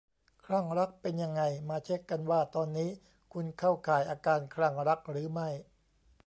[0.45, 2.89] คลั่งรัก เป็นยังไง มาเช็กกันว่าตอนนี้
[3.33, 5.49] คุณเข้าข่ายอาการคลั่งรักหรือไม่